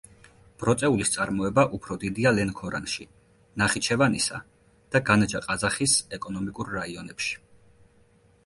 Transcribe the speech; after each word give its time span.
ბროწეულის 0.61 1.11
წარმოება 1.15 1.65
უფრო 1.77 1.97
დიდია 2.03 2.31
ლენქორანში, 2.37 3.07
ნახიჩევანისა 3.63 4.41
და 4.97 5.03
განჯა-ყაზახის 5.11 5.97
ეკონომიკურ 6.19 6.77
რაიონებში. 6.81 7.43